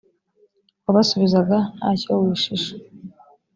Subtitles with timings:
[0.85, 2.73] wabasubizaga nta cyo wishisha